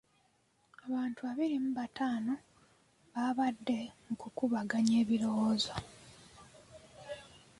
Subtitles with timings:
[0.85, 2.33] Abantu abiri mu bataano
[3.13, 5.73] baabadde mu kukubaganya ebirowoozo.